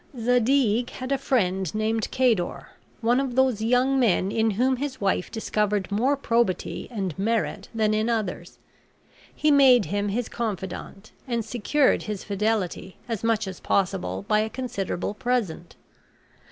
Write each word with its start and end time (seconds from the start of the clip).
Zadig 0.19 0.89
had 0.89 1.11
a 1.11 1.17
friend 1.19 1.75
named 1.75 2.09
Cador, 2.09 2.69
one 3.01 3.19
of 3.19 3.35
those 3.35 3.61
young 3.61 3.99
men 3.99 4.31
in 4.31 4.49
whom 4.49 4.77
his 4.77 4.99
wife 4.99 5.29
discovered 5.29 5.91
more 5.91 6.17
probity 6.17 6.87
and 6.89 7.13
merit 7.19 7.69
than 7.71 7.93
in 7.93 8.09
others. 8.09 8.57
He 9.35 9.51
made 9.51 9.85
him 9.85 10.09
his 10.09 10.27
confidant, 10.27 11.11
and 11.27 11.45
secured 11.45 12.01
his 12.01 12.23
fidelity 12.23 12.97
as 13.07 13.23
much 13.23 13.47
as 13.47 13.59
possible 13.59 14.25
by 14.27 14.39
a 14.39 14.49
considerable 14.49 15.13
present. 15.13 15.75